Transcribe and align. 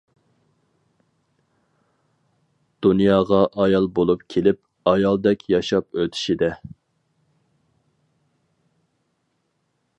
دۇنياغا 2.85 3.41
ئايال 3.65 3.87
بولۇپ 3.99 4.25
كېلىپ، 4.35 4.59
ئايالدەك 4.93 5.47
ياشاپ 5.55 6.01
ئۆتىشىدە! 6.01 6.53